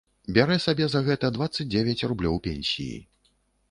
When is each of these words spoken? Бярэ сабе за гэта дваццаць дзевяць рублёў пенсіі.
Бярэ 0.37 0.57
сабе 0.63 0.87
за 0.93 1.03
гэта 1.09 1.31
дваццаць 1.37 1.69
дзевяць 1.77 2.05
рублёў 2.13 2.43
пенсіі. 2.49 2.95